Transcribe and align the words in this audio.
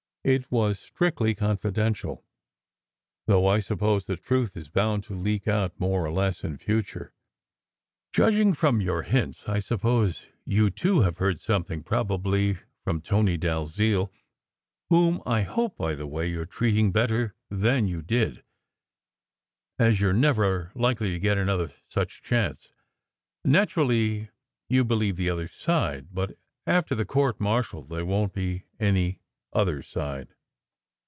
It 0.23 0.51
was 0.51 0.77
strictly 0.77 1.33
confidential, 1.33 2.23
though 3.25 3.47
I 3.47 3.59
suppose 3.59 4.05
the 4.05 4.17
truth 4.17 4.55
is 4.55 4.69
bound 4.69 5.03
to 5.05 5.15
leak 5.15 5.47
out, 5.47 5.79
more 5.79 6.05
or 6.05 6.11
less, 6.11 6.43
in 6.43 6.59
future. 6.59 7.11
Judging 8.13 8.53
from 8.53 8.81
your 8.81 9.01
hints, 9.01 9.45
I 9.49 9.57
suppose 9.57 10.27
you, 10.45 10.69
too, 10.69 10.99
have 10.99 11.17
heard 11.17 11.41
something 11.41 11.81
probably 11.81 12.53
from 12.83 12.97
152 12.97 13.01
SECRET 13.01 13.01
HISTORY 13.01 13.17
Tony 13.17 13.37
Dalziel 13.39 14.13
(whom 14.91 15.23
I 15.25 15.41
hope, 15.41 15.75
by 15.77 15.95
the 15.95 16.05
way, 16.05 16.27
you 16.29 16.41
are 16.41 16.45
treating 16.45 16.91
better 16.91 17.33
than 17.49 17.87
you 17.87 18.03
did, 18.03 18.43
as 19.79 20.01
you 20.01 20.09
re 20.11 20.19
never 20.19 20.71
likely 20.75 21.09
to 21.13 21.19
get 21.19 21.39
another 21.39 21.73
such 21.89 22.21
chance). 22.21 22.73
Naturally 23.43 24.29
you 24.69 24.85
believe 24.85 25.15
the 25.15 25.31
other 25.31 25.47
side. 25.47 26.09
But 26.13 26.37
after 26.67 26.93
the 26.93 27.05
court 27.05 27.39
martial 27.39 27.81
there 27.83 28.05
won 28.05 28.29
t 28.29 28.33
be 28.35 28.63
any 28.79 29.17
other 29.53 29.81
side. 29.81 30.29